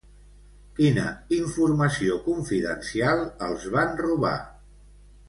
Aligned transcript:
Quina 0.77 1.03
informació 1.35 2.17
confidencial 2.29 3.21
els 3.49 3.69
van 3.77 3.95
robar? 4.01 4.33